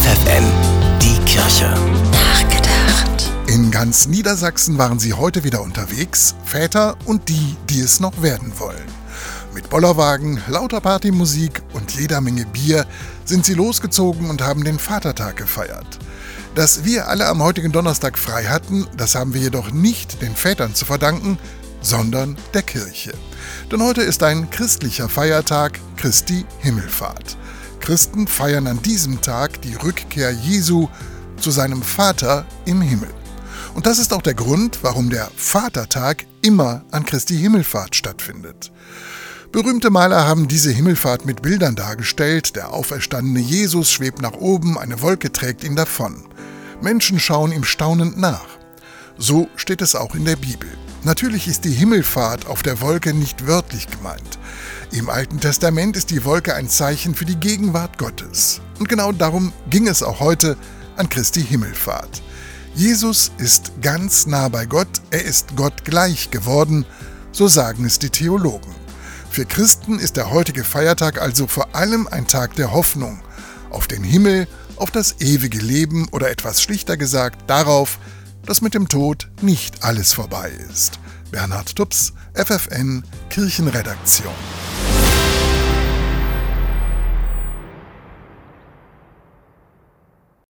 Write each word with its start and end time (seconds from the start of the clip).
FFN, 0.00 0.44
die 1.02 1.18
Kirche. 1.26 1.68
Nachgedacht. 2.10 3.30
In 3.48 3.70
ganz 3.70 4.06
Niedersachsen 4.06 4.78
waren 4.78 4.98
sie 4.98 5.12
heute 5.12 5.44
wieder 5.44 5.60
unterwegs, 5.60 6.34
Väter 6.42 6.96
und 7.04 7.28
die, 7.28 7.54
die 7.68 7.80
es 7.80 8.00
noch 8.00 8.22
werden 8.22 8.58
wollen. 8.58 8.88
Mit 9.52 9.68
Bollerwagen, 9.68 10.40
lauter 10.48 10.80
Partymusik 10.80 11.60
und 11.74 11.92
jeder 11.92 12.22
Menge 12.22 12.46
Bier 12.46 12.86
sind 13.26 13.44
sie 13.44 13.52
losgezogen 13.52 14.30
und 14.30 14.40
haben 14.40 14.64
den 14.64 14.78
Vatertag 14.78 15.36
gefeiert. 15.36 15.98
Dass 16.54 16.84
wir 16.84 17.08
alle 17.08 17.26
am 17.26 17.42
heutigen 17.42 17.70
Donnerstag 17.70 18.16
frei 18.16 18.44
hatten, 18.44 18.86
das 18.96 19.14
haben 19.14 19.34
wir 19.34 19.42
jedoch 19.42 19.70
nicht 19.70 20.22
den 20.22 20.34
Vätern 20.34 20.74
zu 20.74 20.86
verdanken, 20.86 21.38
sondern 21.82 22.38
der 22.54 22.62
Kirche. 22.62 23.12
Denn 23.70 23.82
heute 23.82 24.00
ist 24.00 24.22
ein 24.22 24.48
christlicher 24.48 25.10
Feiertag, 25.10 25.78
Christi 25.98 26.46
Himmelfahrt. 26.60 27.36
Christen 27.80 28.26
feiern 28.26 28.66
an 28.66 28.82
diesem 28.82 29.20
Tag 29.20 29.62
die 29.62 29.74
Rückkehr 29.74 30.30
Jesu 30.30 30.88
zu 31.38 31.50
seinem 31.50 31.82
Vater 31.82 32.46
im 32.66 32.80
Himmel. 32.80 33.10
Und 33.74 33.86
das 33.86 33.98
ist 33.98 34.12
auch 34.12 34.22
der 34.22 34.34
Grund, 34.34 34.78
warum 34.82 35.10
der 35.10 35.30
Vatertag 35.36 36.26
immer 36.42 36.84
an 36.90 37.04
Christi 37.04 37.36
Himmelfahrt 37.36 37.96
stattfindet. 37.96 38.70
Berühmte 39.52 39.90
Maler 39.90 40.26
haben 40.26 40.46
diese 40.46 40.70
Himmelfahrt 40.70 41.26
mit 41.26 41.42
Bildern 41.42 41.74
dargestellt. 41.74 42.54
Der 42.54 42.72
auferstandene 42.72 43.40
Jesus 43.40 43.90
schwebt 43.90 44.22
nach 44.22 44.34
oben, 44.34 44.78
eine 44.78 45.02
Wolke 45.02 45.32
trägt 45.32 45.64
ihn 45.64 45.74
davon. 45.74 46.24
Menschen 46.80 47.18
schauen 47.18 47.50
ihm 47.50 47.64
staunend 47.64 48.16
nach. 48.16 48.46
So 49.18 49.48
steht 49.56 49.82
es 49.82 49.94
auch 49.94 50.14
in 50.14 50.24
der 50.24 50.36
Bibel. 50.36 50.68
Natürlich 51.02 51.48
ist 51.48 51.64
die 51.64 51.72
Himmelfahrt 51.72 52.46
auf 52.46 52.62
der 52.62 52.82
Wolke 52.82 53.14
nicht 53.14 53.46
wörtlich 53.46 53.86
gemeint. 53.86 54.38
Im 54.92 55.08
Alten 55.08 55.40
Testament 55.40 55.96
ist 55.96 56.10
die 56.10 56.26
Wolke 56.26 56.54
ein 56.54 56.68
Zeichen 56.68 57.14
für 57.14 57.24
die 57.24 57.36
Gegenwart 57.36 57.96
Gottes. 57.96 58.60
Und 58.78 58.88
genau 58.88 59.10
darum 59.10 59.54
ging 59.70 59.88
es 59.88 60.02
auch 60.02 60.20
heute 60.20 60.58
an 60.96 61.08
Christi 61.08 61.42
Himmelfahrt. 61.42 62.20
Jesus 62.74 63.32
ist 63.38 63.72
ganz 63.80 64.26
nah 64.26 64.48
bei 64.48 64.66
Gott, 64.66 65.00
er 65.10 65.24
ist 65.24 65.56
Gott 65.56 65.84
gleich 65.86 66.30
geworden, 66.30 66.84
so 67.32 67.48
sagen 67.48 67.86
es 67.86 67.98
die 67.98 68.10
Theologen. 68.10 68.70
Für 69.30 69.46
Christen 69.46 69.98
ist 69.98 70.18
der 70.18 70.30
heutige 70.30 70.64
Feiertag 70.64 71.22
also 71.22 71.46
vor 71.46 71.74
allem 71.74 72.08
ein 72.08 72.26
Tag 72.26 72.56
der 72.56 72.72
Hoffnung 72.72 73.22
auf 73.70 73.86
den 73.86 74.04
Himmel, 74.04 74.46
auf 74.76 74.90
das 74.90 75.16
ewige 75.20 75.60
Leben 75.60 76.08
oder 76.10 76.30
etwas 76.30 76.60
schlichter 76.62 76.98
gesagt 76.98 77.48
darauf, 77.48 77.98
dass 78.50 78.62
mit 78.62 78.74
dem 78.74 78.88
Tod 78.88 79.28
nicht 79.42 79.84
alles 79.84 80.12
vorbei 80.12 80.50
ist. 80.72 80.98
Bernhard 81.30 81.76
Tups, 81.76 82.12
FFN, 82.34 83.04
Kirchenredaktion. 83.28 84.34